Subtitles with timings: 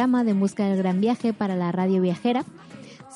[0.00, 2.42] programa de En Busca del Gran Viaje para la Radio Viajera.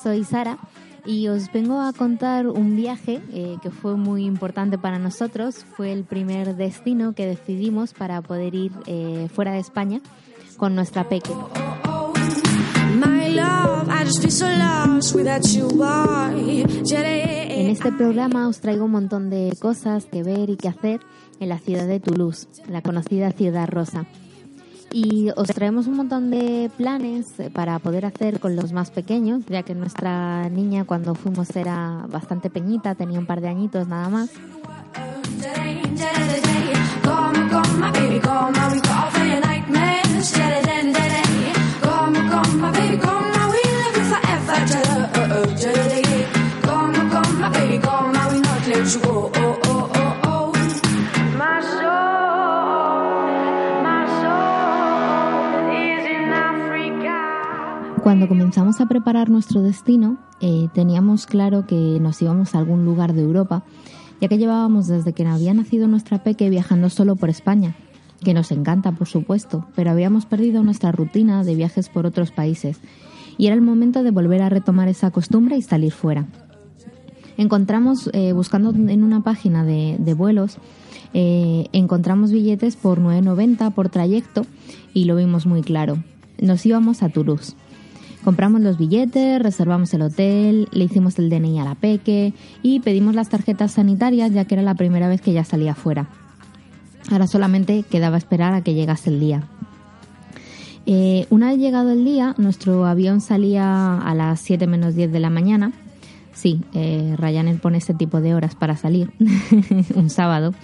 [0.03, 0.59] Soy Sara
[1.03, 5.65] y os vengo a contar un viaje eh, que fue muy importante para nosotros.
[5.75, 9.99] Fue el primer destino que decidimos para poder ir eh, fuera de España
[10.57, 11.31] con nuestra peque.
[17.49, 20.99] En este programa os traigo un montón de cosas que ver y que hacer
[21.39, 24.05] en la ciudad de Toulouse, la conocida ciudad rosa.
[24.91, 29.63] Y os traemos un montón de planes para poder hacer con los más pequeños, ya
[29.63, 34.29] que nuestra niña cuando fuimos era bastante peñita, tenía un par de añitos nada más.
[58.05, 63.13] Cuando comenzamos a preparar nuestro destino, eh, teníamos claro que nos íbamos a algún lugar
[63.13, 63.63] de Europa,
[64.21, 67.73] ya que llevábamos desde que había nacido nuestra peque viajando solo por España,
[68.23, 72.79] que nos encanta, por supuesto, pero habíamos perdido nuestra rutina de viajes por otros países,
[73.39, 76.27] y era el momento de volver a retomar esa costumbre y salir fuera.
[77.37, 80.59] Encontramos, eh, buscando en una página de, vuelos,
[81.15, 84.45] eh, encontramos billetes por 9,90 por trayecto
[84.93, 86.03] y lo vimos muy claro.
[86.39, 87.55] Nos íbamos a Toulouse.
[88.25, 93.13] Compramos los billetes, reservamos el hotel, le hicimos el DNI a la peque y pedimos
[93.13, 96.07] las tarjetas sanitarias ya que era la primera vez que ya salía fuera.
[97.11, 99.43] Ahora solamente quedaba esperar a que llegase el día.
[100.87, 105.19] Eh, una vez llegado el día, nuestro avión salía a las 7 menos 10 de
[105.19, 105.71] la mañana.
[106.33, 109.11] Sí, eh, Ryanair pone ese tipo de horas para salir,
[109.95, 110.55] un sábado.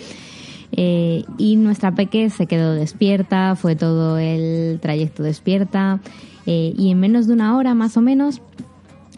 [0.72, 6.00] Eh, y nuestra peque se quedó despierta, fue todo el trayecto despierta
[6.46, 8.42] eh, y en menos de una hora más o menos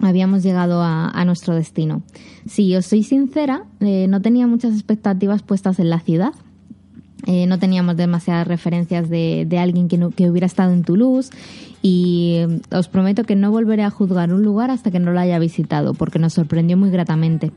[0.01, 2.01] habíamos llegado a, nuestro destino.
[2.45, 6.33] Si os soy sincera, eh, no tenía muchas expectativas puestas en la ciudad.
[7.25, 11.31] Eh, no teníamos demasiadas referencias de, alguien que, que, hubiera estado en Toulouse
[11.81, 15.39] y os prometo que no volveré a juzgar un lugar hasta que no lo haya
[15.39, 17.51] visitado porque nos sorprendió muy gratamente.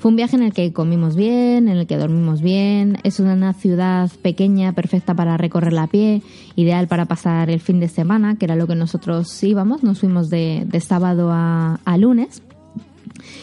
[0.00, 2.96] Fue un viaje en el que comimos bien, en el que dormimos bien.
[3.02, 6.22] Es una ciudad pequeña, perfecta para recorrer a pie,
[6.56, 9.82] ideal para pasar el fin de semana, que era lo que nosotros íbamos.
[9.82, 12.42] Nos fuimos de, sábado a, lunes.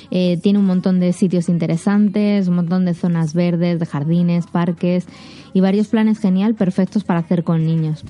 [0.09, 5.05] Eh, tiene un montón de sitios interesantes, un montón de zonas verdes, de jardines, parques
[5.53, 8.03] y varios planes genial perfectos para hacer con niños.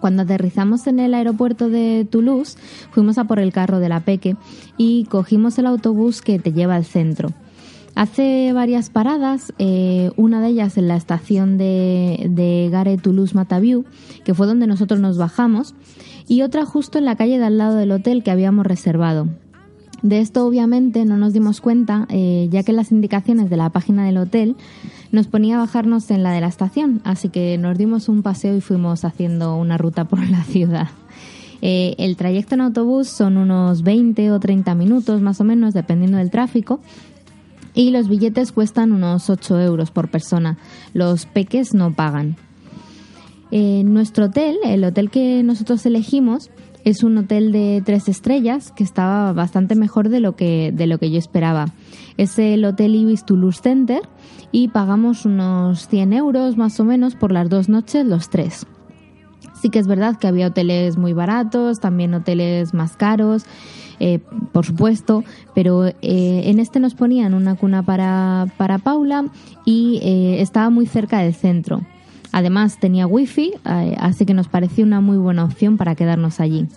[0.00, 2.56] Cuando aterrizamos en el aeropuerto de Toulouse,
[2.90, 4.36] fuimos a por el carro de la Peque
[4.76, 7.30] y cogimos el autobús que te lleva al centro.
[7.94, 13.84] Hace varias paradas, eh, una de ellas en la estación de, de Gare Toulouse Mataviu,
[14.24, 15.74] que fue donde nosotros nos bajamos,
[16.28, 19.26] y otra justo en la calle de al lado del hotel que habíamos reservado.
[20.02, 24.06] De esto obviamente no nos dimos cuenta, eh, ya que las indicaciones de la página
[24.06, 24.54] del hotel
[25.12, 28.56] nos ponía a bajarnos en la de la estación, así que nos dimos un paseo
[28.56, 30.88] y fuimos haciendo una ruta por la ciudad.
[31.60, 36.18] Eh, el trayecto en autobús son unos 20 o 30 minutos más o menos, dependiendo
[36.18, 36.80] del tráfico,
[37.74, 40.58] y los billetes cuestan unos 8 euros por persona.
[40.94, 42.36] Los peques no pagan.
[43.50, 46.50] En nuestro hotel, el hotel que nosotros elegimos,
[46.84, 50.98] es un hotel de tres estrellas que estaba bastante mejor de lo que, de lo
[50.98, 51.66] que yo esperaba.
[52.18, 54.02] Es el Hotel Ibis Toulouse Center
[54.52, 58.66] y pagamos unos 100 euros más o menos por las dos noches los tres.
[59.54, 63.44] Sí que es verdad que había hoteles muy baratos, también hoteles más caros,
[64.00, 64.20] eh,
[64.52, 65.24] por supuesto,
[65.54, 69.24] pero eh, en este nos ponían una cuna para, para Paula
[69.64, 71.82] y eh, estaba muy cerca del centro.
[72.30, 76.68] Además tenía wifi, así que nos pareció una muy buena opción para quedarnos allí.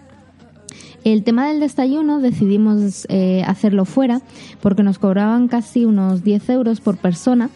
[1.04, 4.22] El tema del desayuno decidimos eh, hacerlo fuera
[4.62, 7.50] porque nos cobraban casi unos 10 euros por persona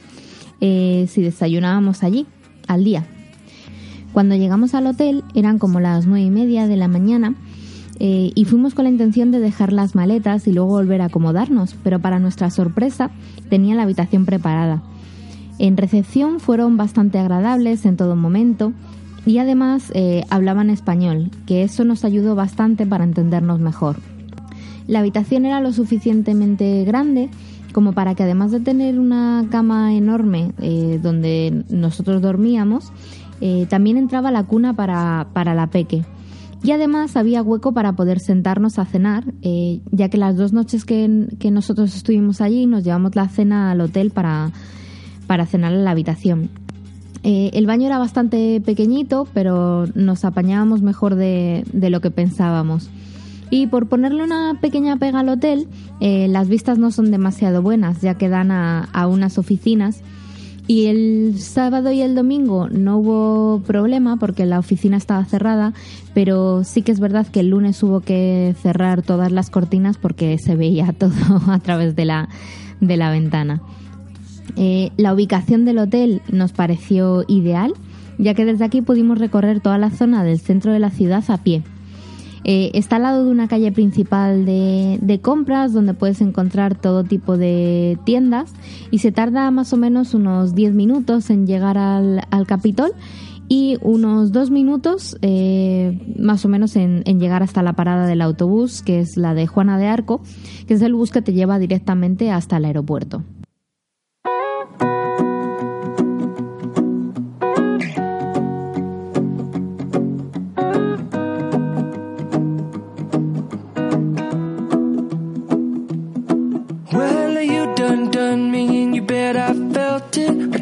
[0.61, 2.25] eh, si desayunábamos allí
[2.67, 3.05] al día.
[4.13, 7.35] Cuando llegamos al hotel eran como las nueve y media de la mañana
[7.99, 11.75] eh, y fuimos con la intención de dejar las maletas y luego volver a acomodarnos,
[11.83, 13.11] pero para nuestra sorpresa
[13.49, 14.81] tenía la habitación preparada.
[15.59, 18.73] En recepción fueron bastante agradables en todo momento
[19.25, 23.97] y además eh, hablaban español, que eso nos ayudó bastante para entendernos mejor.
[24.87, 27.29] La habitación era lo suficientemente grande
[27.73, 32.93] como para que además de tener una cama enorme eh, donde nosotros dormíamos,
[33.41, 36.05] eh, también entraba la cuna para, la peque.
[36.63, 39.25] Y además había hueco para poder sentarnos a cenar,
[39.91, 43.81] ya que las dos noches que, que, nosotros estuvimos allí nos llevamos la cena al
[43.81, 44.51] hotel para,
[45.27, 46.49] para cenar en la habitación.
[47.27, 52.91] Eh, el baño era bastante pequeñito, pero nos apañábamos mejor de, lo que pensábamos.
[53.49, 55.67] Y por ponerle una pequeña pega al hotel,
[56.01, 60.03] eh, las vistas no son demasiado buenas, ya que dan a, unas oficinas.
[60.67, 65.73] Y el sábado y el domingo no hubo problema porque la oficina estaba cerrada,
[66.13, 70.37] pero sí que es verdad que el lunes hubo que cerrar todas las cortinas porque
[70.37, 72.29] se veía todo a través de la,
[72.81, 73.63] de la ventana.
[74.55, 77.73] Eh, la ubicación del hotel nos pareció ideal,
[78.17, 81.37] ya que desde aquí pudimos recorrer toda la zona del centro de la ciudad a
[81.37, 81.63] pie.
[82.47, 87.37] Eh, está al lado de una calle principal de, compras donde puedes encontrar todo tipo
[87.37, 88.53] de tiendas
[88.91, 92.91] y se tarda más o menos unos 10 minutos en llegar al, Capitol
[93.47, 98.21] y unos 2 minutos eh, más o menos en, en, llegar hasta la parada del
[98.21, 100.21] autobús, que es la de Juana de Arco,
[100.67, 103.23] que es el bus que te lleva directamente hasta el aeropuerto.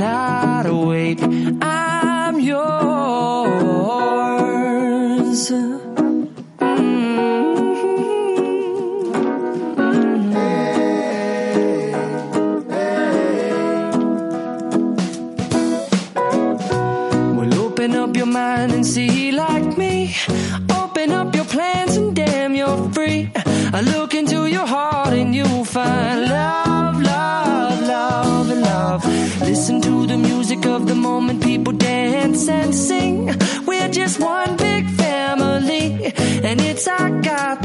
[0.00, 1.20] not awake.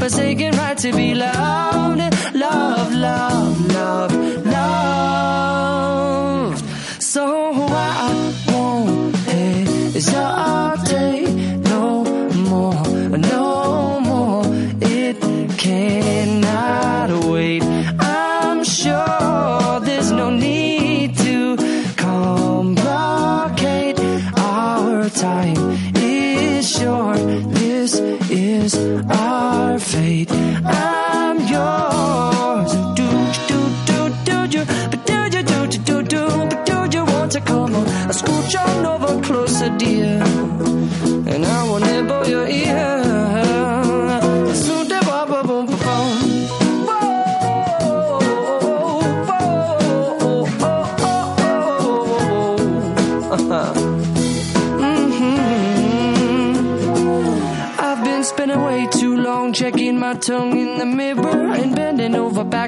[0.06, 1.75] God forsaken right to be loved,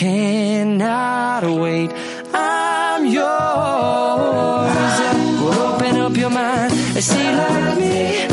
[0.00, 1.90] cannot wait.
[2.32, 3.20] I'm yours.
[5.58, 8.29] Open up your mind and see like me.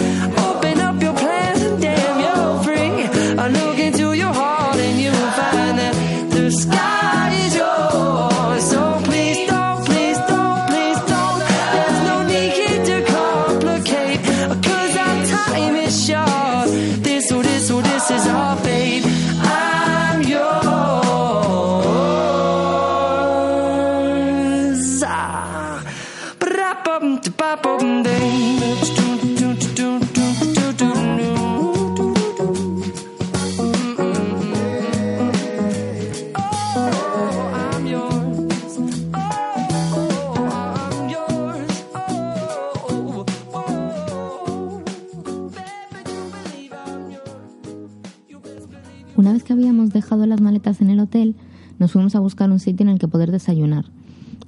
[51.98, 53.86] Fuimos a buscar un sitio en el que poder desayunar.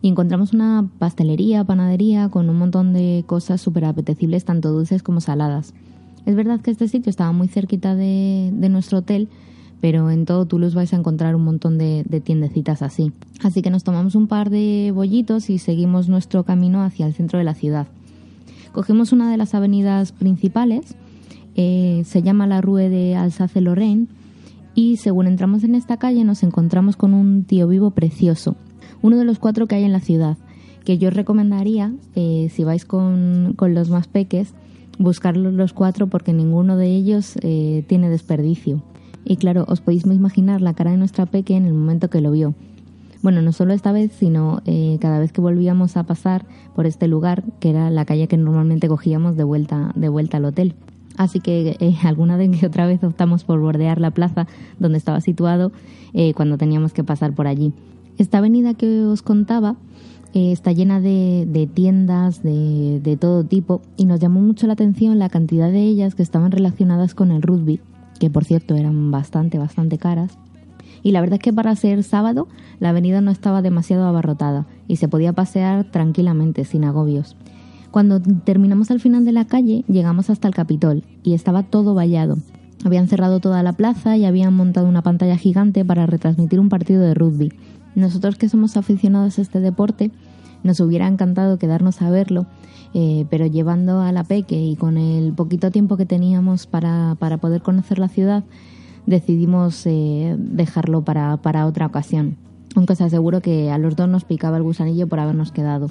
[0.04, 5.20] y encontramos una pastelería, panadería con un montón de cosas súper apetecibles, tanto dulces como
[5.20, 5.74] saladas.
[6.28, 9.30] Es verdad que este sitio estaba muy cerquita de, nuestro hotel,
[9.82, 13.12] pero en todo Toulouse vais a encontrar un montón de, tiendecitas así.
[13.42, 17.40] Así que nos tomamos un par de bollitos y seguimos nuestro camino hacia el centro
[17.40, 17.88] de la ciudad.
[18.74, 20.96] Cogimos una de las avenidas principales,
[21.56, 24.06] eh, se llama la Rue de Alsace-Lorraine,
[24.80, 28.56] y según entramos en esta calle nos encontramos con un tío vivo precioso,
[29.02, 30.38] uno de los cuatro que hay en la ciudad,
[30.86, 34.54] que yo recomendaría, eh, si vais con, los más peques,
[34.98, 38.82] buscarlos los cuatro porque ninguno de ellos eh, tiene desperdicio.
[39.26, 42.32] Y claro, os podéis imaginar la cara de nuestra peque en el momento que lo
[42.32, 42.56] vio.
[43.22, 47.10] Bueno, no solo esta vez, sino eh, cada vez que volvíamos a pasar por este
[47.10, 50.74] lugar, que era la calle que normalmente cogíamos de vuelta, de vuelta al hotel.
[51.20, 54.48] Así que alguna vez que otra vez optamos por bordear la plaza
[54.80, 55.72] donde estaba situado
[56.34, 57.72] cuando teníamos que pasar por allí.
[58.18, 59.76] Esta avenida que os contaba
[60.34, 65.30] eh, está llena de, tiendas de, todo tipo y nos llamó mucho la atención la
[65.30, 67.80] cantidad de ellas que estaban relacionadas con el rugby,
[68.20, 70.38] que por cierto eran bastante, bastante caras.
[71.02, 72.48] Y la verdad es que para ser sábado
[72.80, 77.36] la avenida no estaba demasiado abarrotada y se podía pasear tranquilamente, sin agobios.
[77.92, 82.38] Cuando terminamos al final de la calle, llegamos hasta el Capitol y estaba todo vallado.
[82.86, 87.02] Habían cerrado toda la plaza y habían montado una pantalla gigante para retransmitir un partido
[87.02, 87.52] de rugby
[87.96, 90.12] nosotros que somos aficionados a este deporte,
[90.64, 92.46] nos hubiera encantado quedarnos a verlo,
[92.94, 97.38] eh, pero llevando a la Peque y con el poquito tiempo que teníamos para, para
[97.38, 98.44] poder conocer la ciudad,
[99.06, 102.38] decidimos eh, dejarlo para, para otra ocasión.
[102.76, 105.90] Aunque os aseguro que a los dos nos picaba el gusanillo por habernos quedado.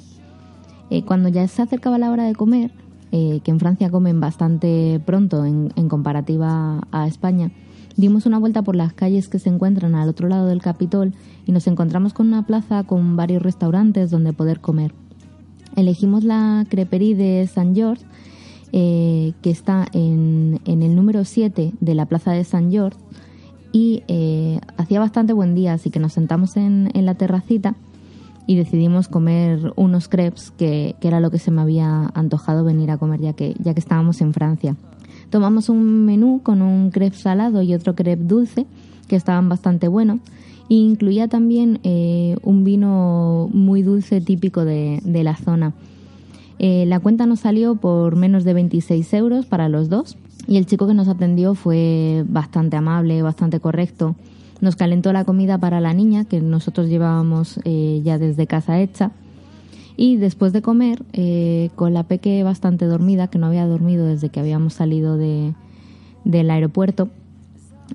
[0.89, 2.71] Eh, cuando ya se acercaba la hora de comer,
[3.11, 7.49] que en Francia comen bastante pronto en, en comparativa a España,
[7.99, 11.13] Dimos una vuelta por las calles que se encuentran al otro lado del Capitol
[11.45, 14.93] y nos encontramos con una plaza con varios restaurantes donde poder comer.
[15.75, 18.05] Elegimos la creperie de San George,
[18.71, 22.97] eh, que está en, el número 7 de la plaza de San George,
[23.73, 27.75] y eh, hacía bastante buen día, así que nos sentamos en, la terracita
[28.49, 32.89] y decidimos comer unos crepes, que, que, era lo que se me había antojado venir
[32.89, 34.75] a comer ya que, ya que estábamos en Francia.
[35.29, 38.65] Tomamos un menú con un crepe salado y otro crepe dulce,
[39.07, 40.19] que estaban bastante buenos.
[40.67, 45.73] E incluía también eh, un vino muy dulce típico de, la zona.
[46.57, 50.65] Eh, la cuenta nos salió por menos de 26 euros para los dos y el
[50.65, 54.15] chico que nos atendió fue bastante amable, bastante correcto.
[54.61, 59.11] Nos calentó la comida para la niña que nosotros llevábamos eh, ya desde casa hecha.
[59.95, 64.29] Y después de comer, eh, con la peque bastante dormida, que no había dormido desde
[64.29, 65.53] que habíamos salido de,
[66.23, 67.09] del aeropuerto,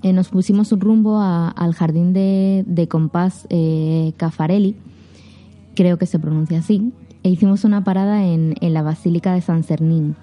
[0.03, 4.77] eh, nos pusimos un rumbo al jardín de, de compás eh, Cafarelli,
[5.75, 6.93] creo que se pronuncia así,
[7.23, 10.17] e hicimos una parada en, en la Basílica de San Cernín,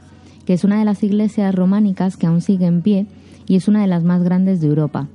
[0.45, 3.07] que es una de las iglesias románicas que aún sigue en pie
[3.47, 5.07] y es una de las más grandes de Europa.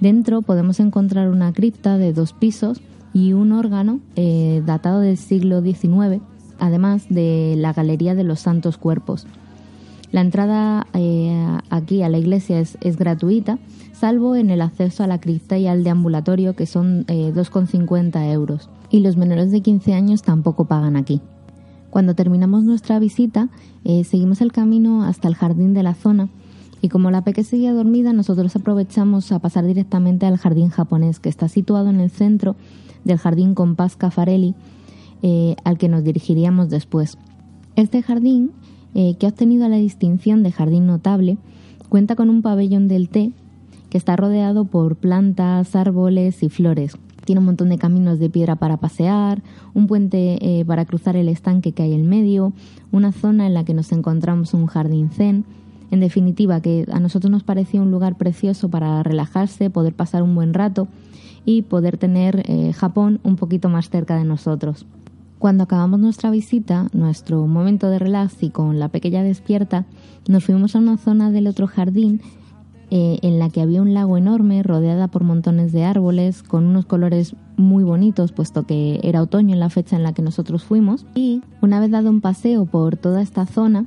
[0.00, 2.80] Dentro podemos encontrar una cripta de dos pisos
[3.14, 6.20] y un órgano eh, datado del siglo XIX,
[6.58, 9.26] además de la Galería de los Santos Cuerpos.
[10.12, 13.58] La entrada eh, aquí a la iglesia es, gratuita,
[13.92, 18.68] salvo en el acceso a la cripta y al deambulatorio, que son 2,50 eh, euros.
[18.90, 21.22] Y los menores de 15 años tampoco pagan aquí.
[21.88, 23.48] Cuando terminamos nuestra visita,
[24.04, 26.28] seguimos el camino hasta el jardín de la zona,
[26.86, 31.28] y como la peque seguía dormida, nosotros aprovechamos a pasar directamente al jardín japonés, que
[31.28, 32.54] está situado en el centro
[33.02, 34.54] del Jardín Compás Cafarelli,
[35.20, 37.18] eh, al que nos dirigiríamos después.
[37.74, 38.52] Este jardín,
[38.94, 41.38] eh, que ha obtenido la distinción de jardín notable,
[41.88, 43.32] cuenta con un pabellón del té
[43.90, 46.96] que está rodeado por plantas, árboles y flores.
[47.24, 49.42] Tiene un montón de caminos de piedra para pasear,
[49.74, 52.52] un puente eh, para cruzar el estanque que hay en medio,
[52.92, 55.44] una zona en la que nos encontramos un jardín zen.
[55.90, 60.34] En definitiva, que a nosotros nos parecía un lugar precioso para relajarse, poder pasar un
[60.34, 60.88] buen rato
[61.44, 64.86] y poder tener eh, Japón un poquito más cerca de nosotros.
[65.38, 69.84] Cuando acabamos nuestra visita, nuestro momento de relax y con la pequeña despierta,
[70.28, 72.20] nos fuimos a una zona del otro jardín
[72.90, 76.86] eh, en la que había un lago enorme rodeada por montones de árboles con unos
[76.86, 81.04] colores muy bonitos puesto que era otoño en la fecha en la que nosotros fuimos
[81.12, 83.86] y una vez dado un paseo por toda esta zona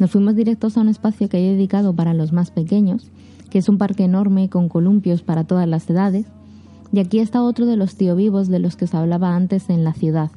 [0.00, 3.06] nos fuimos directos a un espacio que hay dedicado para los más pequeños
[3.50, 6.26] que es un parque enorme con columpios para todas las edades
[6.92, 9.84] y aquí está otro de los tío vivos de los que os hablaba antes en
[9.84, 10.30] la ciudad.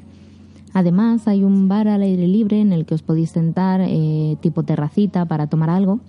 [0.73, 4.63] Además, hay un bar al aire libre en el que os podéis sentar, eh, tipo
[4.63, 5.99] terracita, para tomar algo,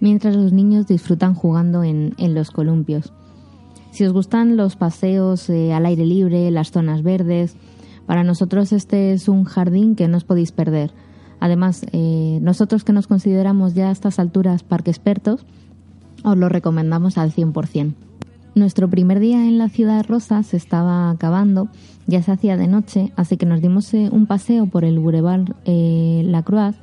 [0.00, 3.12] mientras los niños disfrutan jugando en, los columpios.
[3.92, 7.56] Si os gustan los paseos eh, al aire libre, las zonas verdes,
[8.06, 10.90] Para nosotros este es un jardín que no os podéis perder.
[11.40, 15.46] Además, eh, nosotros que nos consideramos ya a estas alturas parque expertos,
[16.22, 17.94] os lo recomendamos al 100%.
[18.54, 21.68] Nuestro primer día en la ciudad rosa se estaba acabando,
[22.06, 25.54] ya se hacía de noche, así que nos dimos eh, un paseo por el Boulevard
[25.64, 26.76] eh, La Croix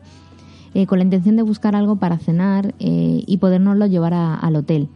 [0.87, 4.89] con la intención de buscar algo para cenar y podernoslo llevar al hotel.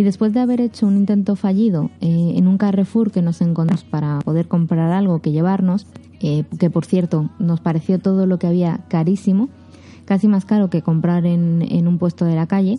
[0.00, 4.20] Y después de haber hecho un intento fallido en un Carrefour que nos encontramos para
[4.20, 5.86] poder comprar algo que llevarnos,
[6.18, 9.50] que por cierto nos pareció todo lo que había carísimo,
[10.06, 12.78] casi más caro que comprar en un puesto de la calle,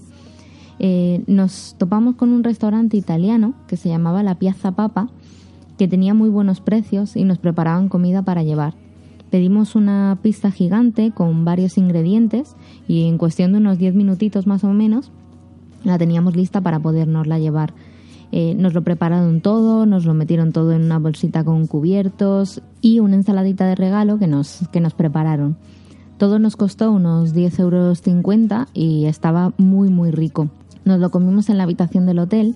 [0.79, 5.07] eh, nos topamos con un restaurante italiano que se llamaba La Piazza Papa,
[5.77, 8.73] que tenía muy buenos precios y nos preparaban comida para llevar.
[9.29, 12.55] Pedimos una pizza gigante con varios ingredientes
[12.87, 15.11] y en cuestión de unos 10 minutitos más o menos
[15.83, 17.73] la teníamos lista para podernosla llevar.
[18.31, 22.99] Eh, nos lo prepararon todo, nos lo metieron todo en una bolsita con cubiertos y
[22.99, 25.57] una ensaladita de regalo que nos, que nos prepararon.
[26.17, 30.49] Todo nos costó unos 10,50 euros y estaba muy muy rico.
[30.85, 32.55] Nos lo comimos en la habitación del hotel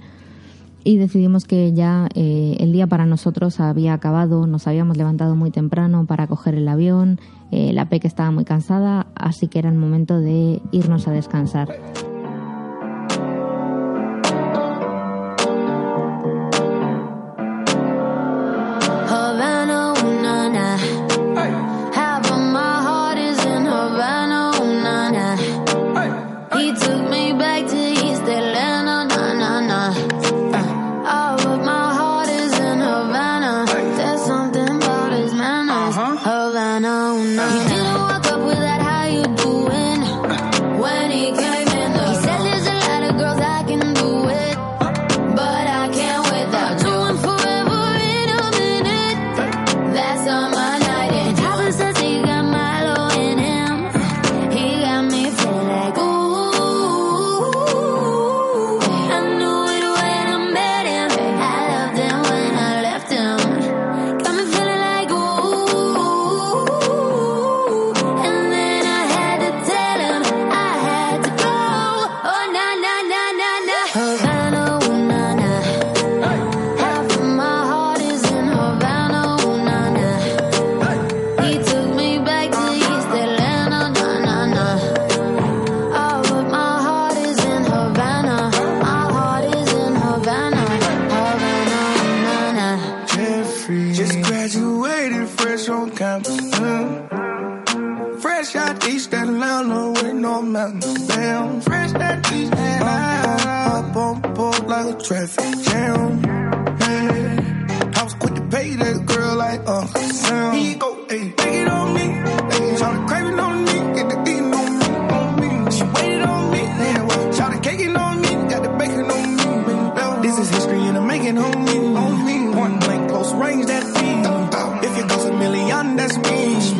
[0.85, 5.51] y decidimos que ya eh, el día para nosotros había acabado, nos habíamos levantado muy
[5.51, 7.19] temprano para coger el avión,
[7.51, 11.69] eh, la PEC estaba muy cansada, así que era el momento de irnos a descansar.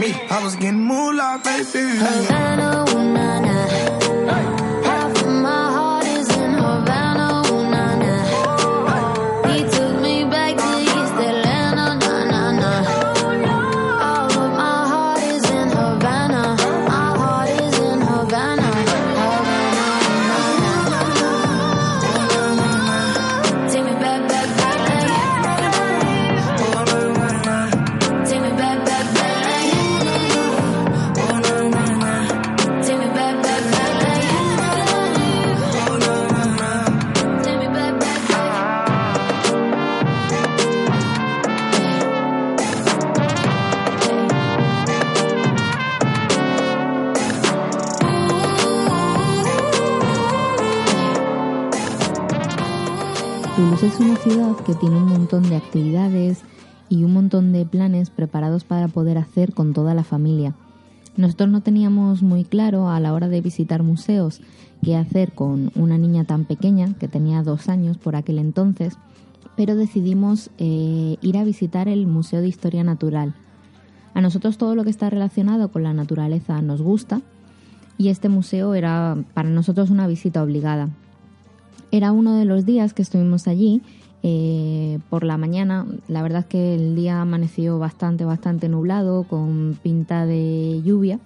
[0.06, 0.14] me.
[0.30, 1.98] I was getting moolah, baby.
[1.98, 3.55] Havana, ooh, nah, nah.
[54.54, 56.44] Que tiene un montón de actividades
[56.88, 60.54] y un montón de planes preparados para poder hacer con toda la familia.
[61.18, 64.42] Nosotros no teníamos muy claro a la hora de visitar museos
[64.84, 68.98] qué hacer con una niña tan pequeña, que tenía dos años por aquel entonces,
[69.56, 73.34] pero decidimos eh, ir a visitar el Museo de Historia Natural.
[74.14, 77.22] A nosotros todo lo que está relacionado con la naturaleza nos gusta
[77.98, 80.90] y este museo era para nosotros una visita obligada.
[81.92, 83.82] Era uno de los días que estuvimos allí.
[84.28, 89.78] Eh, por la mañana, la verdad es que el día amaneció bastante, bastante nublado, con
[89.84, 91.20] pinta de lluvia,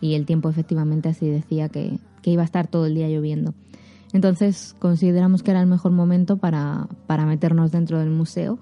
[0.00, 3.54] y el tiempo efectivamente así decía que, iba a estar todo el día lloviendo.
[4.12, 8.60] Entonces consideramos que era el mejor momento para, para meternos dentro del museo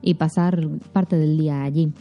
[0.00, 1.92] y pasar parte del día allí.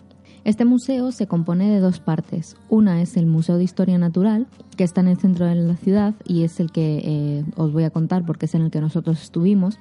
[0.44, 2.58] Este museo se compone de dos partes.
[2.70, 4.46] Una es el Museo de Historia Natural,
[4.78, 7.86] que está en el centro de la ciudad y es el que eh, os voy
[7.86, 9.80] a contar porque es en el que nosotros estuvimos.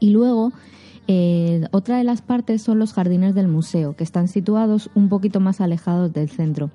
[0.00, 0.52] Y luego,
[1.06, 5.40] eh, otra de las partes son los jardines del museo, que están situados un poquito
[5.40, 6.70] más alejados del centro.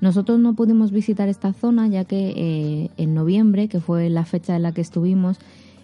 [0.00, 4.56] Nosotros no pudimos visitar esta zona ya que eh, en noviembre, que fue la fecha
[4.56, 5.38] en la que estuvimos,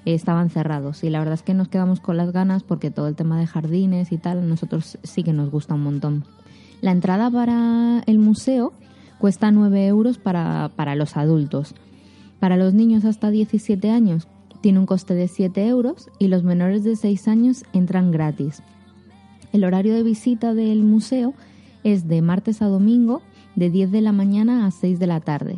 [0.05, 3.17] estaban cerrados y la verdad es que nos quedamos con las ganas porque todo el
[3.17, 6.25] tema de jardines y tal a nosotros sí que nos gusta un montón.
[6.81, 8.73] La entrada para el museo
[9.19, 11.75] cuesta 9 euros para, para los adultos.
[12.39, 14.27] Para los niños hasta 17 años
[14.61, 18.63] tiene un coste de 7 euros y los menores de 6 años entran gratis.
[19.53, 21.35] El horario de visita del museo
[21.83, 23.23] es de martes a domingo
[23.57, 25.57] de 10 de la mañana a 6 de la tarde.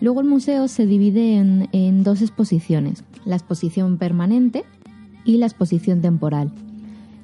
[0.00, 4.64] Luego el museo se divide en, en dos exposiciones, la exposición permanente
[5.24, 6.52] y la exposición temporal.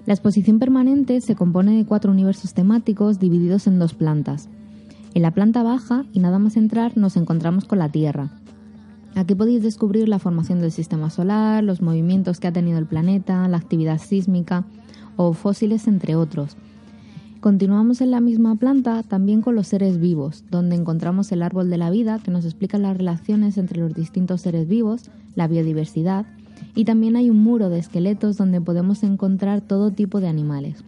[0.05, 4.49] La exposición permanente se compone de cuatro universos temáticos divididos en dos plantas.
[5.15, 8.31] En la planta baja, y nada más entrar, nos encontramos con la Tierra.
[9.17, 13.49] Aquí podéis descubrir la formación del sistema solar, los movimientos que ha tenido el planeta,
[13.49, 14.67] la actividad sísmica
[15.17, 16.59] o fósiles, entre otros.
[17.41, 21.79] Continuamos en la misma planta también con los seres vivos, donde encontramos el árbol de
[21.79, 26.27] la vida que nos explica las relaciones entre los distintos seres vivos, la biodiversidad,
[26.75, 30.85] y también hay un muro de esqueletos donde podemos encontrar todo tipo de animales.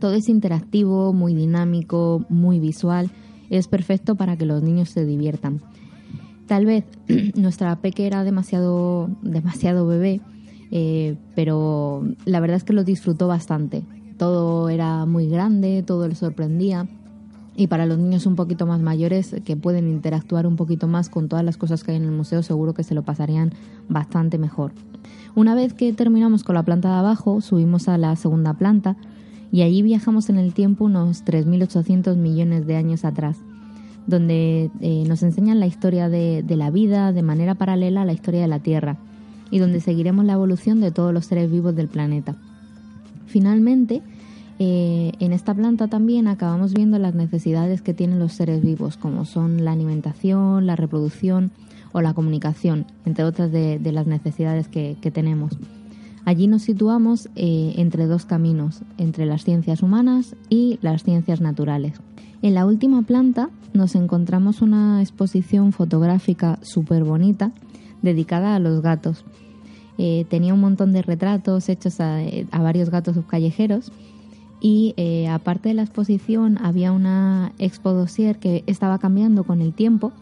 [0.00, 3.08] Todo es interactivo, muy dinámico, muy visual,
[3.50, 5.60] es perfecto para que los niños se diviertan.
[6.46, 6.84] Tal vez
[7.34, 10.20] nuestra peque era demasiado, demasiado bebé,
[10.70, 13.82] eh, pero la verdad es que lo disfrutó bastante.
[14.18, 16.86] Todo era muy grande, todo le sorprendía
[17.56, 21.28] y para los niños un poquito más mayores que pueden interactuar un poquito más con
[21.28, 23.52] todas las cosas que hay en el museo, seguro que se lo pasarían
[23.88, 24.72] bastante mejor.
[25.34, 28.96] Una vez que terminamos con la planta de abajo, subimos a la segunda planta
[29.50, 33.38] y allí viajamos en el tiempo unos 3.800 millones de años atrás,
[34.06, 38.40] donde eh, nos enseñan la historia de, la vida de manera paralela a la historia
[38.40, 38.96] de la Tierra
[39.50, 42.36] y donde seguiremos la evolución de todos los seres vivos del planeta.
[43.26, 44.02] Finalmente,
[44.58, 49.24] eh, en esta planta también acabamos viendo las necesidades que tienen los seres vivos, como
[49.24, 51.50] son la alimentación, la reproducción
[51.92, 55.52] o la comunicación, entre otras de, las necesidades que, tenemos.
[56.24, 62.00] Allí nos situamos eh, entre dos caminos, entre las ciencias humanas y las ciencias naturales.
[62.46, 67.50] En la última planta nos encontramos una exposición fotográfica súper bonita
[68.02, 69.24] dedicada a los gatos.
[69.98, 72.20] Eh, tenía un montón de retratos hechos a,
[72.52, 73.90] varios gatos callejeros
[74.60, 79.72] y eh, aparte de la exposición había una expo dossier que estaba cambiando con el
[79.72, 80.12] tiempo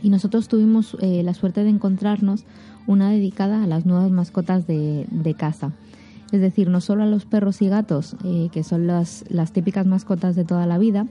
[0.00, 2.44] y nosotros tuvimos eh, la suerte de encontrarnos
[2.86, 5.72] una dedicada a las nuevas mascotas de, casa.
[6.30, 8.14] Es decir, no solo a los perros y gatos,
[8.52, 11.08] que son las típicas mascotas de toda la vida,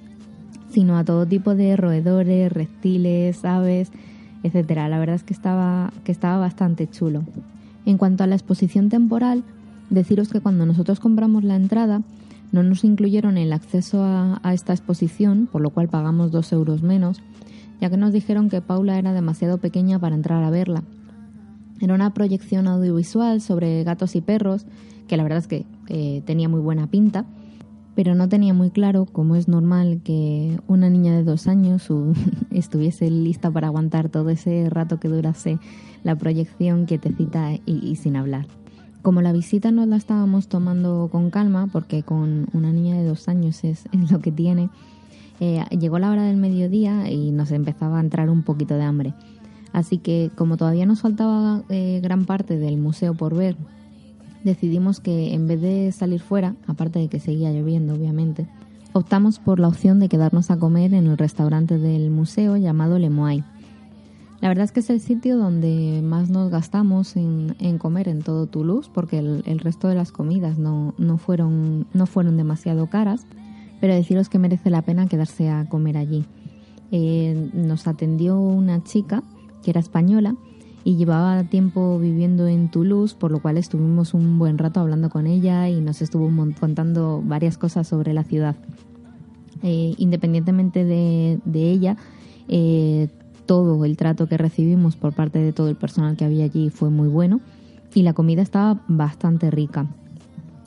[0.70, 3.92] sino a todo tipo de roedores, reptiles, aves,
[4.44, 4.90] etcétera.
[4.90, 7.24] La verdad es que estaba, que estaba bastante chulo.
[7.86, 9.44] En cuanto a la exposición temporal,
[9.90, 12.02] deciros que cuando nosotros compramos la entrada,
[12.52, 17.22] no nos incluyeron el acceso a, esta exposición, por lo cual pagamos dos euros menos,
[17.82, 20.84] ya que nos dijeron que Paula era demasiado pequeña para entrar a verla.
[21.80, 24.66] Era una proyección audiovisual sobre gatos y perros,
[25.08, 27.26] que la verdad es que eh, tenía muy buena pinta,
[27.98, 31.88] pero no tenía muy claro cómo es normal que una niña de dos años
[32.52, 35.58] estuviese lista para aguantar todo ese rato que durase
[36.04, 38.46] la proyección quietecita y, y sin hablar.
[39.02, 43.28] Como la visita no la estábamos tomando con calma, porque con una niña de dos
[43.30, 44.70] años es, lo que tiene,
[45.40, 49.16] eh, llegó la hora del mediodía y nos empezaba a entrar un poquito de hambre.
[49.74, 53.58] Así que como todavía nos faltaba eh, gran parte del museo por ver,
[54.48, 58.48] decidimos que en vez de salir fuera, aparte de que seguía lloviendo obviamente,
[58.94, 63.10] optamos por la opción de quedarnos a comer en el restaurante del museo llamado Le
[64.40, 68.46] la verdad es que es el sitio donde más nos gastamos en, comer en todo
[68.46, 73.26] Toulouse, porque el, resto de las comidas no, fueron, no fueron demasiado caras,
[73.82, 76.26] pero deciros que merece la pena quedarse a comer allí.
[76.92, 79.24] Eh, nos atendió una chica
[79.64, 80.36] que era española
[80.84, 85.28] y llevaba tiempo viviendo en Toulouse, por lo cual estuvimos un buen rato hablando con
[85.28, 88.56] ella y nos estuvo contando varias cosas sobre la ciudad.
[89.64, 91.98] Eh, independientemente de, ella,
[92.48, 93.10] eh,
[93.46, 96.90] todo el trato que recibimos por parte de todo el personal que había allí fue
[96.90, 97.42] muy bueno
[97.94, 99.88] y la comida estaba bastante rica.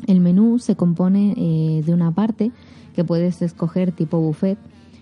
[0.07, 2.51] El menú se compone eh, de una parte
[2.95, 4.59] que puedes escoger tipo buffet,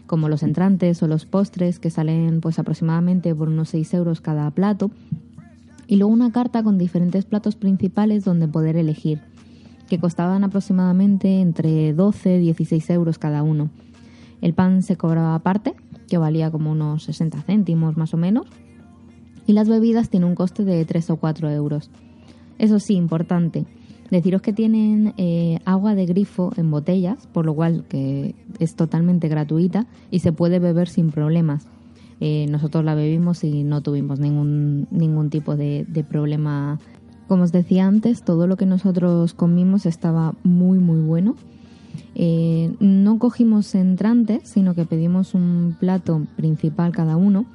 [0.09, 4.51] como los entrantes o los postres que salen pues aproximadamente por unos 6 euros cada
[4.51, 4.90] plato,
[5.87, 9.21] y luego una carta con diferentes platos principales donde poder elegir.
[9.88, 13.71] que costaban aproximadamente entre 12 y 16 euros cada uno.
[14.40, 15.75] El pan se cobraba aparte,
[16.09, 18.47] que valía como unos 60 céntimos más o menos,
[19.47, 21.90] y las bebidas tienen un coste de 3 o 4 euros.
[22.59, 23.64] Eso sí, importante,
[24.11, 29.29] deciros que tienen eh, agua de grifo en botellas, por lo cual que es totalmente
[29.29, 31.66] gratuita y se puede beber sin problemas.
[32.21, 36.81] Eh, nosotros la bebimos y no tuvimos ningún, ningún tipo de, problema.
[37.29, 41.37] Como os decía antes, todo lo que nosotros comimos estaba muy, muy bueno.
[42.14, 47.47] Eh, no cogimos entrantes, sino que pedimos un plato principal cada uno.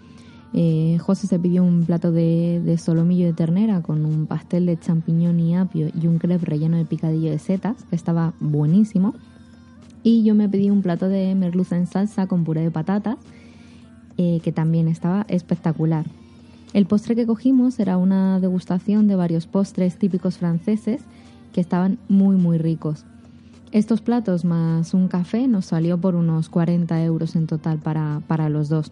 [0.54, 5.39] Eh, José se pidió un plato de, solomillo de ternera con un pastel de champiñón
[5.39, 9.16] y apio y un crepe relleno de picadillo de setas, que estaba buenísimo.
[10.04, 13.18] Y yo me pedí un plato de merluza en salsa con puré de patatas
[14.18, 16.06] eh, que también estaba espectacular.
[16.74, 21.02] El postre que cogimos era una degustación de varios postres típicos franceses
[21.52, 23.06] que estaban muy muy ricos.
[23.72, 28.50] Estos platos más un café nos salió por unos 40 euros en total para, para
[28.50, 28.92] los dos.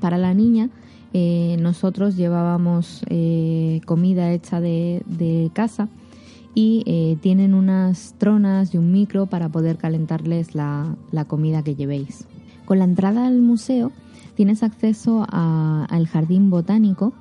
[0.00, 0.70] Para la niña
[1.12, 5.88] eh, nosotros llevábamos eh, comida hecha de, casa
[6.54, 12.26] y tienen unas tronas y un micro para poder calentarles la, la comida que llevéis.
[12.64, 13.92] Con la entrada al museo
[14.34, 17.12] tienes acceso al jardín botánico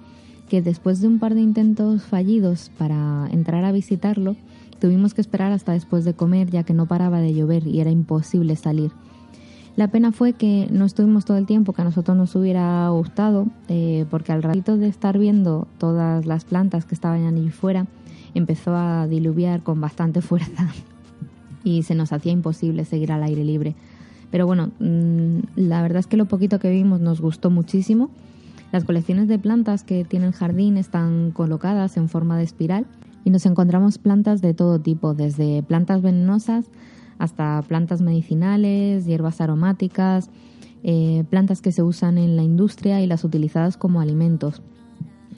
[0.50, 4.36] que después de un par de intentos fallidos para entrar a visitarlo,
[4.80, 7.92] tuvimos que esperar hasta después de comer ya que no paraba de llover y era
[7.92, 8.92] imposible salir.
[9.78, 13.46] La pena fue que no estuvimos todo el tiempo que a nosotros nos hubiera gustado,
[13.68, 17.86] eh, porque al ratito de estar viendo todas las plantas que estaban allí fuera,
[18.34, 20.68] empezó a diluviar con bastante fuerza
[21.64, 23.76] y se nos hacía imposible seguir al aire libre.
[24.32, 28.10] Pero bueno, mm, la verdad es que lo poquito que vimos nos gustó muchísimo.
[28.72, 32.88] Las colecciones de plantas que tiene el jardín están colocadas en forma de espiral
[33.24, 36.66] y nos encontramos plantas de todo tipo, desde plantas venenosas
[37.20, 40.30] hasta plantas medicinales, hierbas aromáticas,
[40.84, 44.62] eh, plantas que se usan en la industria y las utilizadas como alimentos.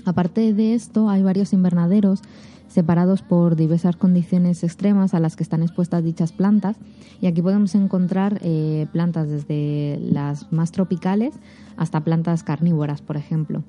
[0.06, 2.22] Aparte de esto, hay varios invernaderos
[2.68, 6.78] separados por diversas condiciones extremas a las que están expuestas dichas plantas.
[7.20, 11.34] Y aquí podemos encontrar eh, plantas desde las más tropicales
[11.78, 13.64] hasta plantas carnívoras, por ejemplo.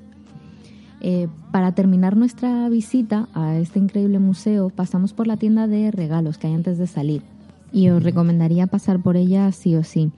[1.01, 6.37] Eh, para terminar nuestra visita a este increíble museo, pasamos por la tienda de regalos
[6.37, 7.23] que hay antes de salir
[7.73, 10.11] y os recomendaría pasar por ella sí o sí.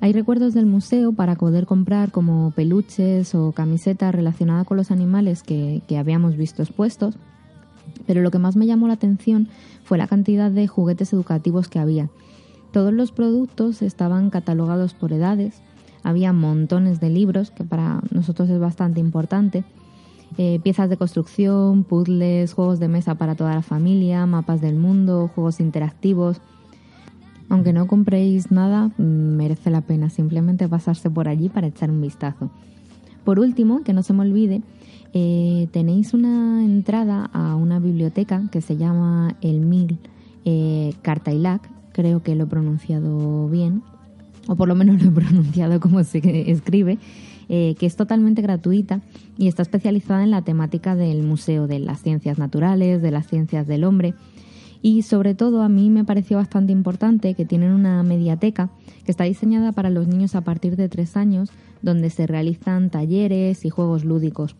[0.00, 5.42] Hay recuerdos del museo para poder comprar como peluches o camisetas relacionadas con los animales
[5.42, 7.16] que habíamos visto expuestos
[8.06, 9.48] pero lo que más me llamó la atención
[9.84, 12.08] fue la cantidad de juguetes educativos que había.
[12.72, 15.62] Todos los productos estaban catalogados por edades,
[16.02, 19.64] había montones de libros, que para nosotros es bastante importante,
[20.38, 25.30] eh, piezas de construcción, puzzles, juegos de mesa para toda la familia, mapas del mundo,
[25.34, 26.40] juegos interactivos.
[27.48, 32.50] Aunque no compréis nada, merece la pena simplemente pasarse por allí para echar un vistazo.
[33.24, 34.62] Por último, que no se me olvide,
[35.14, 39.98] eh, tenéis una entrada a una biblioteca que se llama El Mil
[40.44, 43.82] eh, Cartailac, creo que lo he pronunciado bien,
[44.48, 46.98] o por lo menos lo he pronunciado como se escribe,
[47.48, 49.02] eh, que es totalmente gratuita
[49.36, 53.66] y está especializada en la temática del Museo de las Ciencias Naturales, de las Ciencias
[53.66, 54.14] del Hombre.
[54.82, 58.68] Y sobre todo a mí me pareció bastante importante que tienen una mediateca
[59.04, 61.50] que está diseñada para los niños a partir de tres años,
[61.82, 64.56] donde se realizan talleres y juegos lúdicos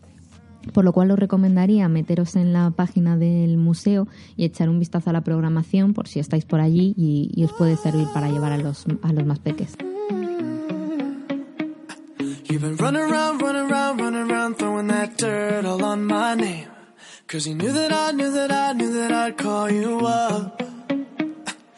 [0.71, 4.07] por lo cual os recomendaría meteros en la página del museo
[4.37, 7.75] y echar un vistazo a la programación por si estáis por allí y, os puede
[7.75, 9.75] servir para llevar a los, a los más peques.
[17.33, 20.61] Cause you knew that I knew that I knew that I'd call you up.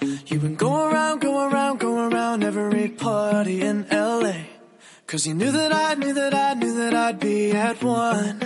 [0.02, 4.34] You've been going around, going around, going around every party in LA.
[5.08, 8.46] Cause you knew that I knew that I knew that I'd be at one.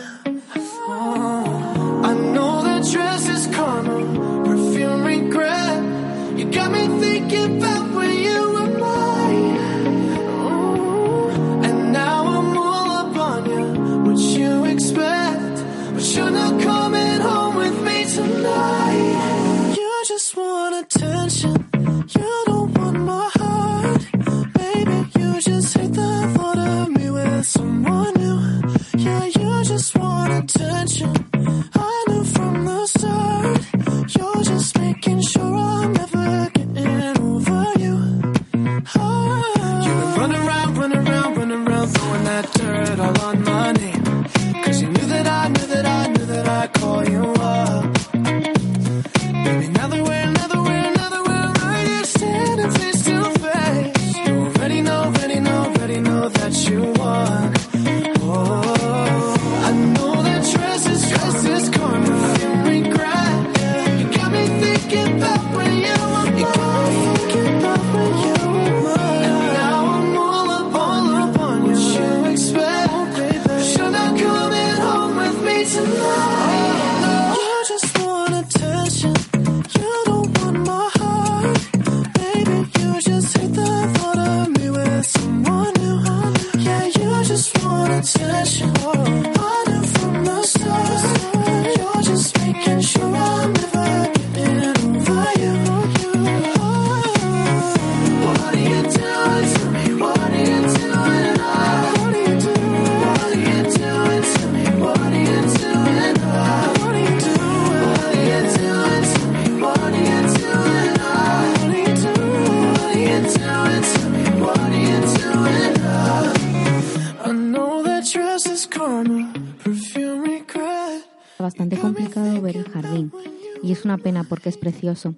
[124.30, 125.16] Porque es precioso.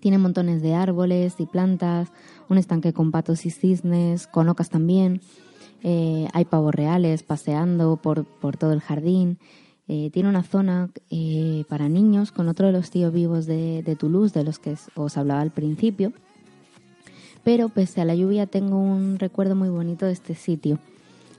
[0.00, 2.08] Tiene montones de árboles y plantas,
[2.48, 5.20] un estanque con patos y cisnes, con ocas también.
[5.82, 9.38] Eh, hay pavos reales paseando por, por todo el jardín.
[9.88, 13.96] Eh, tiene una zona eh, para niños con otro de los tíos vivos de, de
[13.96, 16.12] Toulouse, de los que os hablaba al principio.
[17.44, 20.78] Pero pese a la lluvia tengo un recuerdo muy bonito de este sitio.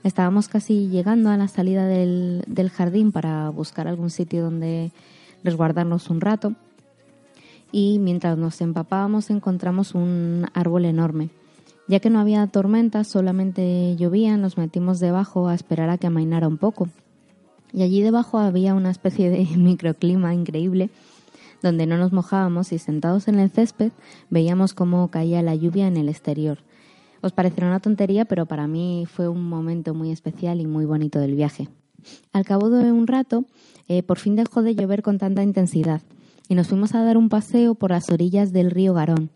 [0.04, 4.90] Estábamos casi llegando a la salida del, del jardín para buscar algún sitio donde
[5.44, 6.54] resguardarnos un rato
[7.72, 11.30] y mientras nos empapábamos encontramos un árbol enorme.
[11.88, 16.46] Ya que no había tormenta, solamente llovía, nos metimos debajo a esperar a que amainara
[16.46, 16.88] un poco.
[17.72, 20.90] Y allí debajo había una especie de microclima increíble,
[21.62, 23.92] donde no nos mojábamos y sentados en el césped
[24.30, 26.58] veíamos cómo caía la lluvia en el exterior.
[27.22, 31.20] Os parecerá una tontería, pero para mí fue un momento muy especial y muy bonito
[31.20, 31.68] del viaje.
[32.32, 33.44] Al cabo de un rato,
[33.86, 36.02] eh, por fin dejó de llover con tanta intensidad
[36.48, 39.30] y nos fuimos a dar un paseo por las orillas del río Garón.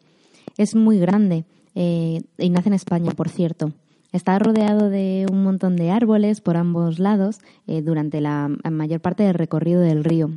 [0.57, 3.73] Es muy grande eh, y nace en España, por cierto.
[4.13, 9.25] Está rodeado de un montón de árboles por ambos lados eh, durante la mayor parte
[9.25, 10.31] del recorrido del río.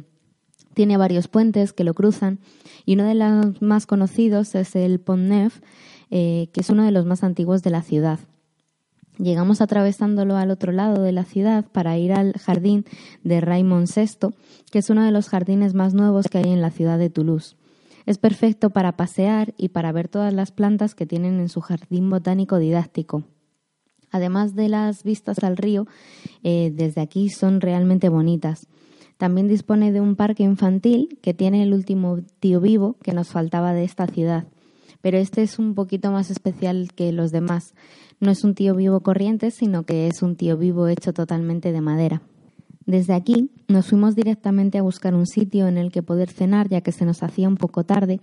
[0.74, 2.40] Tiene varios puentes que lo cruzan
[2.86, 5.62] y uno de los más conocidos es el Pont Neuf,
[6.12, 8.20] eh, que es uno de los más antiguos de la ciudad.
[9.20, 12.86] Llegamos atravesándolo al otro lado de la ciudad para ir al jardín
[13.26, 14.34] de Raymond VI,
[14.72, 17.58] que es uno de los jardines más nuevos que hay en la ciudad de Toulouse.
[18.06, 22.10] Es perfecto para pasear y para ver todas las plantas que tienen en su jardín
[22.10, 23.24] botánico didáctico.
[24.10, 25.86] Además de las vistas al río,
[26.44, 28.68] eh, desde aquí son realmente bonitas.
[29.18, 33.74] También dispone de un parque infantil que tiene el último tío vivo que nos faltaba
[33.74, 34.46] de esta ciudad.
[35.02, 37.74] Pero este es un poquito más especial que los demás,
[38.22, 41.80] no es un tío vivo corriente, sino que es un tío vivo hecho totalmente de
[41.80, 42.22] madera.
[42.86, 46.82] Desde aquí nos fuimos directamente a buscar un sitio en el que poder cenar, ya
[46.82, 48.20] que se nos hacía un poco tarde,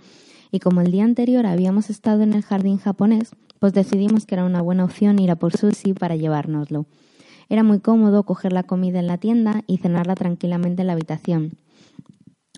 [0.51, 4.45] y como el día anterior habíamos estado en el jardín japonés, pues decidimos que era
[4.45, 6.85] una buena opción ir a por sushi para llevárnoslo.
[7.49, 11.53] Era muy cómodo coger la comida en la tienda y cenarla tranquilamente en la habitación.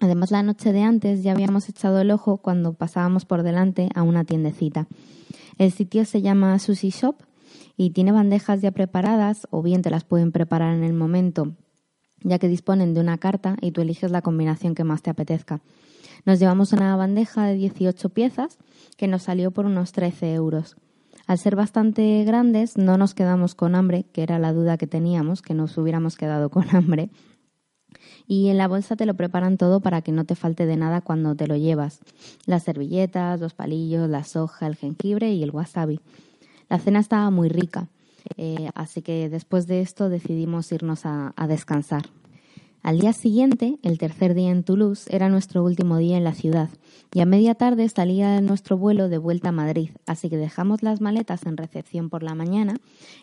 [0.00, 4.02] Además, la noche de antes ya habíamos echado el ojo cuando pasábamos por delante a
[4.02, 4.86] una tiendecita.
[5.58, 7.16] El sitio se llama Sushi Shop
[7.76, 11.54] y tiene bandejas ya preparadas o bien te las pueden preparar en el momento
[12.22, 15.60] ya que disponen de una carta y tú eliges la combinación que más te apetezca.
[16.24, 18.58] Nos llevamos una bandeja de 18 piezas
[18.96, 20.76] que nos salió por unos 13 euros.
[21.26, 25.42] Al ser bastante grandes no nos quedamos con hambre, que era la duda que teníamos,
[25.42, 27.10] que nos hubiéramos quedado con hambre.
[28.28, 31.00] Y en la bolsa te lo preparan todo para que no te falte de nada
[31.00, 32.00] cuando te lo llevas.
[32.44, 35.98] Las servilletas, los palillos, la soja, el jengibre y el wasabi.
[36.68, 37.88] La cena estaba muy rica,
[38.36, 42.02] eh, así que después de esto decidimos irnos a, a descansar.
[42.82, 46.70] Al día siguiente, el tercer día en Toulouse, era nuestro último día en la ciudad
[47.12, 51.00] y a media tarde salía nuestro vuelo de vuelta a Madrid, así que dejamos las
[51.00, 52.76] maletas en recepción por la mañana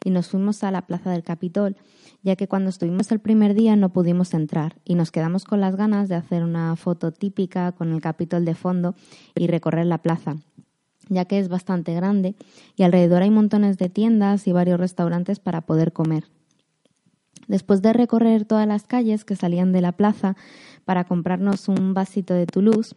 [0.03, 1.77] y nos fuimos a la Plaza del Capitol,
[2.21, 5.75] ya que cuando estuvimos el primer día no pudimos entrar y nos quedamos con las
[5.75, 8.93] ganas de hacer una foto típica con el Capitol de fondo
[9.35, 10.35] y recorrer la plaza,
[11.07, 12.35] ya que es bastante grande
[12.75, 16.34] y alrededor hay montones de tiendas y varios restaurantes para poder comer.
[17.47, 20.35] Después de recorrer todas las calles que salían de la plaza
[20.83, 22.95] para comprarnos un vasito de Toulouse,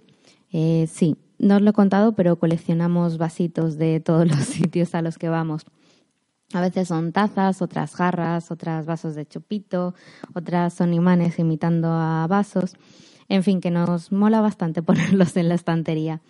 [0.52, 5.02] eh, sí, no os lo he contado, pero coleccionamos vasitos de todos los sitios a
[5.02, 5.64] los que vamos.
[6.54, 9.94] A veces son tazas, otras jarras, otras vasos de chupito,
[10.34, 12.74] otras son imanes imitando a vasos.
[13.28, 16.22] En fin, que nos mola bastante ponerlos en la estantería.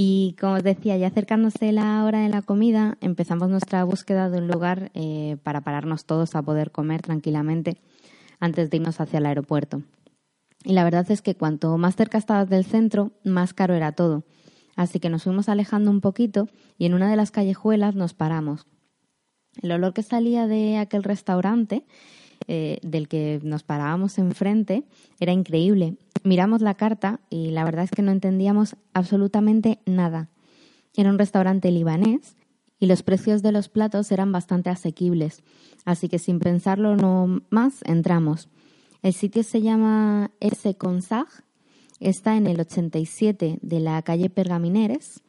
[0.00, 4.38] Y como os decía, ya acercándose la hora de la comida, empezamos nuestra búsqueda de
[4.38, 7.78] un lugar eh, para pararnos todos a poder comer tranquilamente
[8.38, 9.82] antes de irnos hacia el aeropuerto.
[10.62, 14.22] Y la verdad es que cuanto más cerca estabas del centro, más caro era todo.
[14.76, 16.46] Así que nos fuimos alejando un poquito
[16.78, 18.68] y en una de las callejuelas nos paramos.
[19.60, 21.84] El olor que salía de aquel restaurante
[22.46, 24.84] eh, del que nos parábamos enfrente
[25.20, 30.28] era increíble miramos la carta y la verdad es que no entendíamos absolutamente nada.
[30.94, 32.36] Era un restaurante libanés
[32.78, 35.42] y los precios de los platos eran bastante asequibles,
[35.84, 38.48] así que sin pensarlo no más entramos.
[39.02, 40.76] El sitio se llama S.
[40.76, 41.26] Consag,
[42.00, 45.22] está en el 87 de la calle Pergamineres,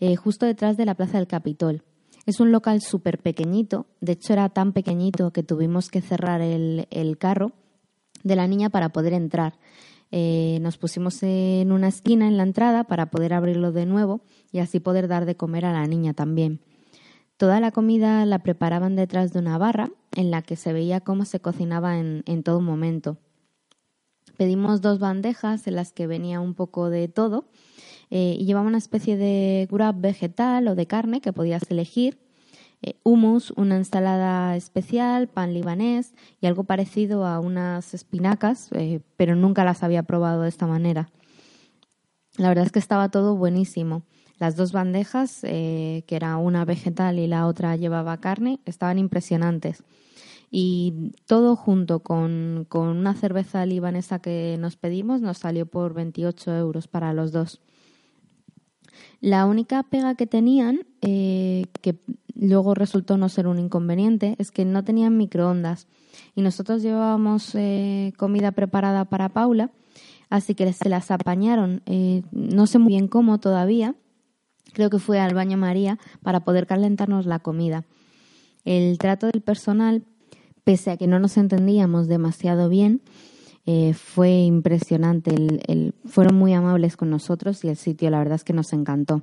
[0.00, 1.82] eh, justo detrás de la Plaza del Capitol.
[2.26, 6.88] Es un local súper pequeñito, de hecho era tan pequeñito que tuvimos que cerrar el,
[6.90, 7.52] el carro
[8.24, 9.54] de la niña para poder entrar.
[10.12, 14.20] Eh, nos pusimos en una esquina en la entrada para poder abrirlo de nuevo
[14.52, 16.60] y así poder dar de comer a la niña también.
[17.36, 21.24] Toda la comida la preparaban detrás de una barra en la que se veía cómo
[21.24, 23.18] se cocinaba en, todo momento.
[24.36, 27.44] Pedimos dos bandejas en las que venía un poco de todo
[28.10, 32.18] eh, y llevaba una especie de grab vegetal o de carne que podías elegir,
[32.82, 39.34] eh, hummus, una ensalada especial, pan libanés y algo parecido a unas espinacas, eh, pero
[39.34, 41.10] nunca las había probado de esta manera.
[42.36, 44.02] La verdad es que estaba todo buenísimo.
[44.38, 49.82] Las dos bandejas, eh, que era una vegetal y la otra llevaba carne, estaban impresionantes.
[50.50, 56.88] Y todo junto con, una cerveza libanesa que nos pedimos nos salió por 28 euros
[56.88, 57.62] para los dos.
[59.20, 61.96] La única pega que tenían, eh, que
[62.34, 65.86] luego resultó no ser un inconveniente, es que no tenían microondas.
[66.34, 69.70] Y nosotros llevábamos eh, comida preparada para Paula,
[70.28, 71.82] así que se las apañaron.
[72.32, 73.94] no sé muy bien cómo todavía,
[74.72, 77.84] creo que fue al baño María para poder calentarnos la comida.
[78.64, 80.02] El trato del personal,
[80.64, 83.00] pese a que no nos entendíamos demasiado bien,
[83.66, 85.34] eh, fue impresionante.
[86.04, 89.22] fueron muy amables con nosotros y el sitio, la verdad es que nos encantó.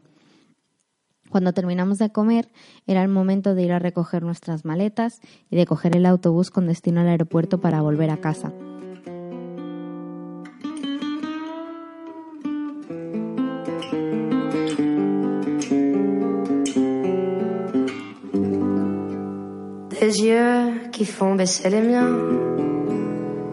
[1.29, 2.51] Cuando terminamos de comer,
[2.85, 5.19] era el momento de ir a recoger nuestras maletas
[5.49, 8.53] y de coger el autobús con destino al aeropuerto para volver a casa.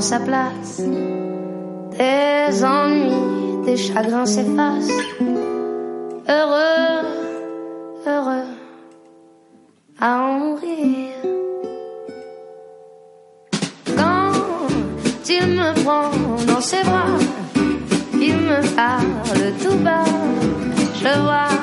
[0.00, 0.80] Sa place.
[1.92, 4.90] Des ennuis, des chagrins s'effacent.
[6.28, 7.06] Heureux,
[8.06, 8.48] heureux,
[10.00, 11.14] à en mourir.
[13.96, 14.32] Quand
[15.28, 16.10] il me prend
[16.46, 17.18] dans ses bras,
[18.14, 20.04] il me parle tout bas,
[20.94, 21.55] je vois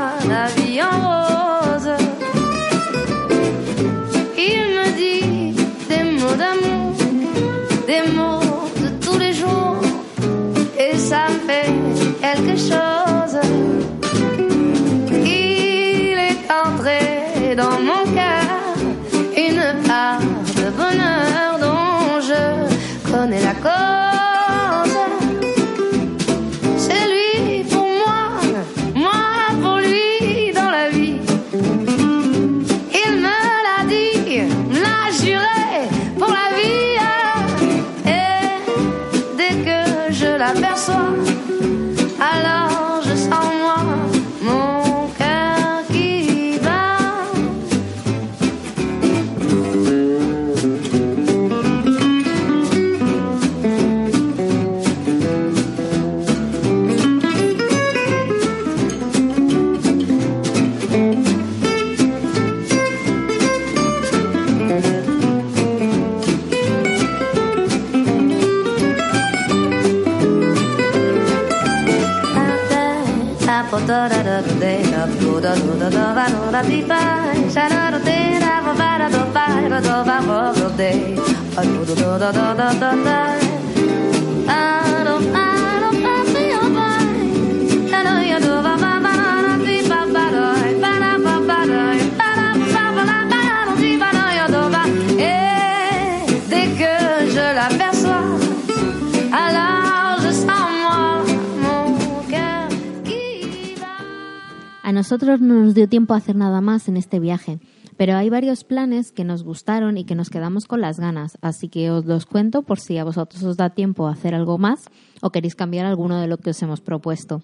[105.24, 107.60] nosotros no nos dio tiempo a hacer nada más en este viaje,
[107.96, 111.70] pero hay varios planes que nos gustaron y que nos quedamos con las ganas, así
[111.70, 114.90] que os los cuento por si a vosotros os da tiempo a hacer algo más
[115.22, 117.42] o queréis cambiar alguno de lo que os hemos propuesto.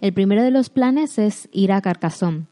[0.00, 2.46] El primero de los planes es ir a Carcassonne.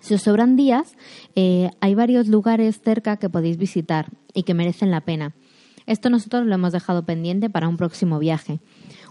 [0.00, 0.96] Si os sobran días,
[1.36, 5.36] eh, hay varios lugares cerca que podéis visitar y que merecen la pena.
[5.86, 8.60] Esto nosotros lo hemos dejado pendiente para un próximo viaje.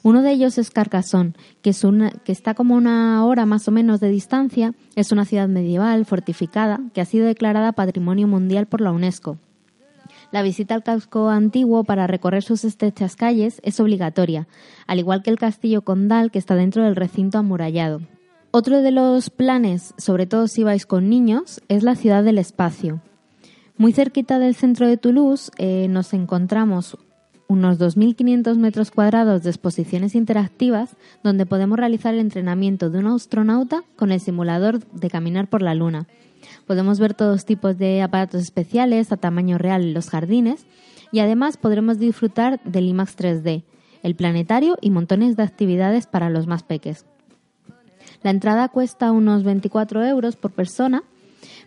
[0.03, 3.71] Uno de ellos es Carcassonne, que, es una, que está como una hora más o
[3.71, 4.73] menos de distancia.
[4.95, 9.37] Es una ciudad medieval fortificada que ha sido declarada Patrimonio Mundial por la UNESCO.
[10.31, 14.47] La visita al casco antiguo para recorrer sus estrechas calles es obligatoria,
[14.87, 18.01] al igual que el castillo condal que está dentro del recinto amurallado.
[18.51, 22.99] Otro de los planes, sobre todo si vais con niños, es la ciudad del espacio.
[23.77, 26.97] Muy cerquita del centro de Toulouse eh, nos encontramos
[27.53, 33.83] unos 2.500 metros cuadrados de exposiciones interactivas donde podemos realizar el entrenamiento de un astronauta
[33.95, 36.07] con el simulador de caminar por la Luna.
[36.67, 40.65] Podemos ver todos tipos de aparatos especiales a tamaño real en los jardines
[41.11, 43.63] y además podremos disfrutar del IMAX 3D,
[44.01, 47.05] el planetario y montones de actividades para los más peques.
[48.23, 51.03] La entrada cuesta unos 24 euros por persona.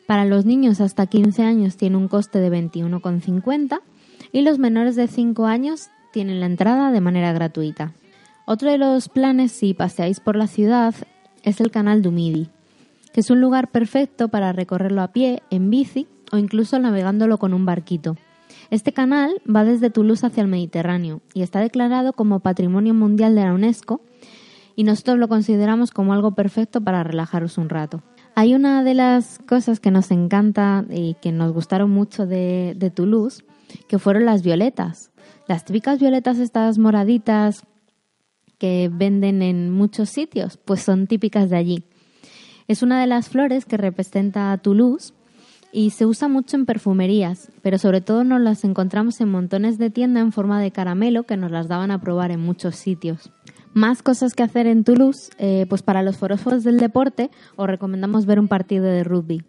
[0.07, 3.81] Para los niños hasta 15 años tiene un coste de 21,50
[4.33, 7.93] y los menores de 5 años tienen la entrada de manera gratuita.
[8.47, 10.95] Otro de los planes si paseáis por la ciudad
[11.43, 12.51] es el canal Dumidi
[13.17, 17.55] que es un lugar perfecto para recorrerlo a pie, en bici o incluso navegándolo con
[17.55, 18.15] un barquito.
[18.71, 23.41] Este canal va desde Toulouse hacia el Mediterráneo y está declarado como Patrimonio Mundial de
[23.41, 24.03] la UNESCO
[24.77, 28.03] y nosotros lo consideramos como algo perfecto para relajaros un rato.
[28.35, 32.91] Hay una de las cosas que nos encanta y que nos gustaron mucho de, de
[32.91, 33.47] Toulouse,
[33.89, 35.11] que fueron las violetas.
[35.49, 37.65] Las típicas violetas estas moraditas
[38.59, 41.85] que venden en muchos sitios, pues son típicas de allí.
[42.69, 45.13] Es una de las flores que representa a Toulouse
[45.73, 49.91] y se usa mucho en perfumerías, pero sobre todo nos las encontramos en montones de
[49.91, 53.31] tiendas en forma de caramelo que nos las daban a probar en muchos sitios.
[53.73, 58.25] Más cosas que hacer en Toulouse, eh, pues para los forófobos del deporte os recomendamos
[58.25, 59.45] ver un partido de rugby.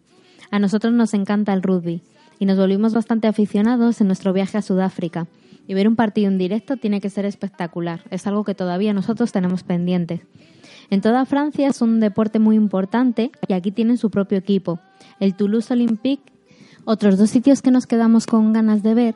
[0.52, 2.04] A nosotros nos encanta el rugby
[2.40, 5.28] y nos volvimos bastante aficionados en nuestro viaje a Sudáfrica.
[5.68, 9.32] Y ver un partido en directo tiene que ser espectacular, es algo que todavía nosotros
[9.32, 10.22] tenemos pendientes.
[10.90, 14.80] En toda Francia es un deporte muy importante y aquí tienen su propio equipo,
[15.20, 16.32] el Toulouse Olympique.
[16.86, 19.16] Otros dos sitios que nos quedamos con ganas de ver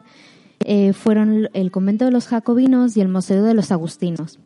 [0.65, 4.39] eh, fueron el convento de los jacobinos y el museo de los agustinos.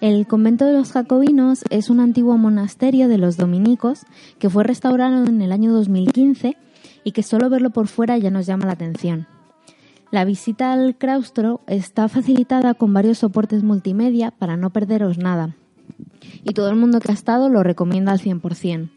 [0.00, 4.00] El convento de los jacobinos es un antiguo monasterio de los dominicos
[4.38, 6.56] que fue restaurado en el año 2015
[7.04, 9.26] y que solo verlo por fuera ya nos llama la atención.
[10.10, 15.54] La visita al claustro está facilitada con varios soportes multimedia para no perderos nada
[16.44, 18.90] y todo el mundo que ha estado lo recomienda al 100%.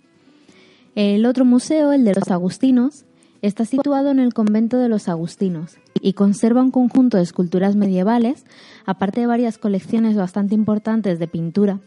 [0.96, 3.06] El otro museo, el de los Agustinos,
[3.42, 8.46] está situado en el convento de los Agustinos y conserva un conjunto de esculturas medievales,
[8.86, 11.80] aparte de varias colecciones bastante importantes de pintura,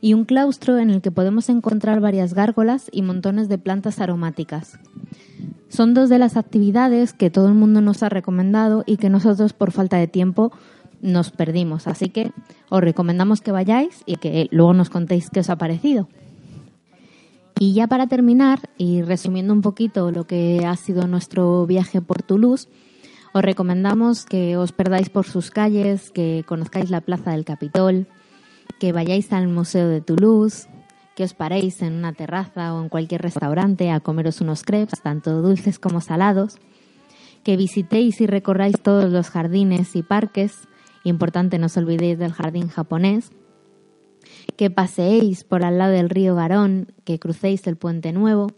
[0.00, 4.78] y un claustro en el que podemos encontrar varias gárgolas y montones de plantas aromáticas.
[5.68, 9.52] Son dos de las actividades que todo el mundo nos ha recomendado y que nosotros
[9.52, 10.52] por falta de tiempo
[11.02, 11.86] nos perdimos.
[11.86, 12.32] Así que
[12.70, 16.08] os recomendamos que vayáis y que luego nos contéis qué os ha parecido.
[17.60, 22.22] Y ya para terminar, y resumiendo un poquito lo que ha sido nuestro viaje por
[22.22, 22.68] Toulouse,
[23.34, 28.06] os recomendamos que os perdáis por sus calles, que conozcáis la Plaza del Capitol,
[28.78, 30.68] que vayáis al Museo de Toulouse,
[31.16, 35.42] que os paréis en una terraza o en cualquier restaurante a comeros unos crepes, tanto
[35.42, 36.56] dulces como salados,
[37.42, 40.68] que visitéis y recorráis todos los jardines y parques,
[41.04, 43.30] Importante, no os olvidéis del jardín japonés.
[44.56, 48.48] Que paseéis por al lado del río Garón, que crucéis el puente nuevo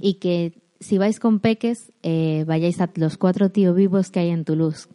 [0.00, 4.30] y que si vais con peques eh, vayáis a los cuatro tíos vivos que hay
[4.30, 4.88] en Toulouse.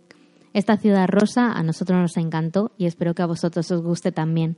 [0.56, 4.56] Esta ciudad rosa a nosotros nos encantó y espero que a vosotros os guste también.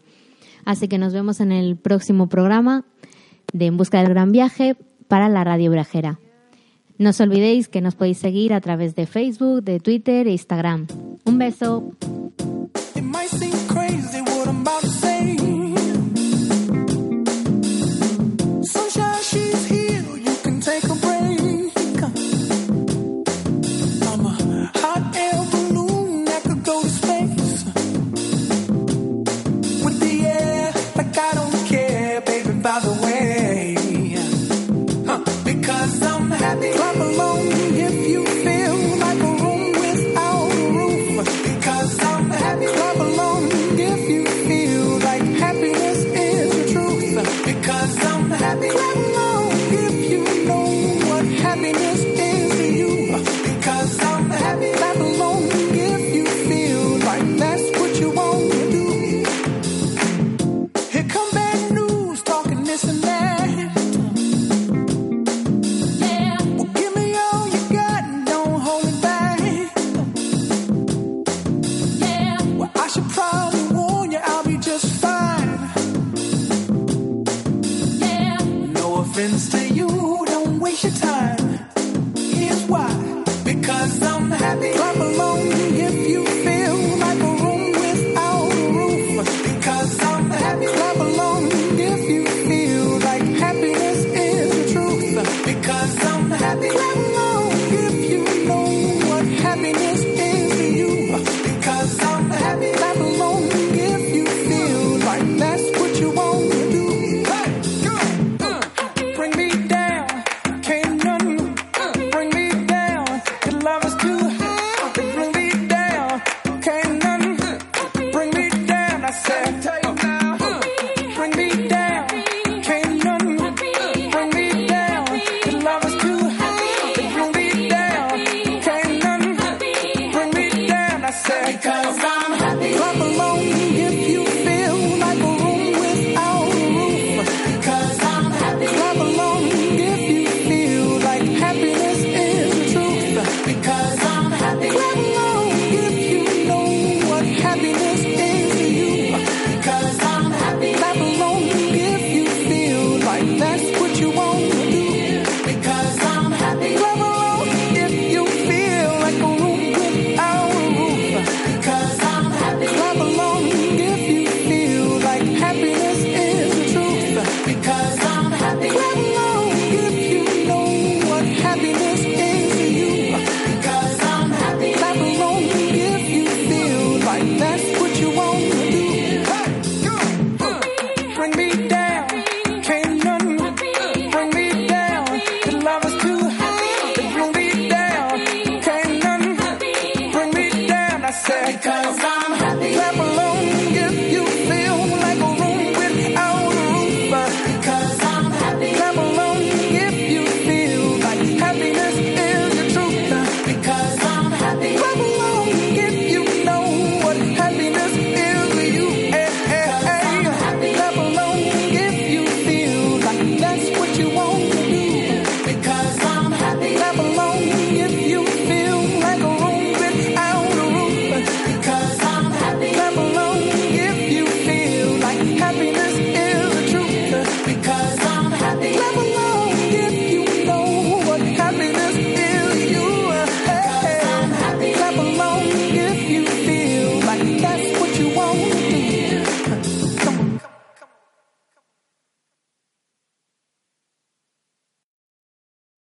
[0.63, 2.85] Así que nos vemos en el próximo programa
[3.51, 4.75] de En Busca del Gran Viaje
[5.07, 6.19] para la Radio Brajera.
[6.99, 10.85] No os olvidéis que nos podéis seguir a través de Facebook, de Twitter e Instagram.
[11.25, 11.83] Un beso.